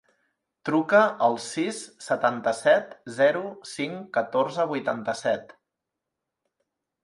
Truca 0.69 1.01
al 1.25 1.37
sis, 1.47 1.81
setanta-set, 2.07 2.97
zero, 3.19 3.45
cinc, 3.75 4.03
catorze, 4.19 4.69
vuitanta-set. 4.75 5.57